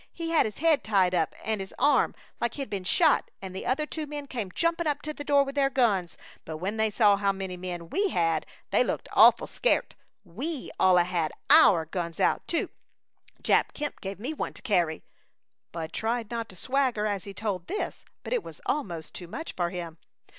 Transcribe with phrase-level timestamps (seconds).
[0.11, 3.67] He had his head tied up, and his arm, like he'd been shot, and the
[3.67, 6.89] other two men came jumping up to the door with their guns, but when they
[6.89, 9.93] saw how many men we had they looked awful scairt.
[10.25, 12.71] We all had our guns out, too!
[13.43, 15.03] Jap Kemp gave me one to carry"
[15.71, 19.53] Bud tried not to swagger as he told this, but it was almost too much
[19.53, 19.99] for him.